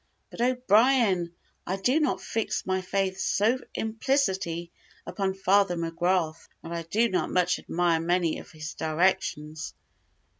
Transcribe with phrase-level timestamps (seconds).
[0.31, 1.31] '""But O'Brien,
[1.67, 4.71] I do not fix my faith so implicitly
[5.05, 9.75] upon Father McGrath; and I do not much admire many of his directions."